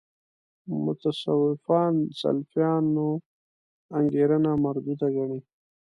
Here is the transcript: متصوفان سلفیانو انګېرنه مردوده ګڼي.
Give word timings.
متصوفان 0.83 1.93
سلفیانو 2.19 3.09
انګېرنه 3.97 4.51
مردوده 4.63 5.07
ګڼي. 5.15 5.39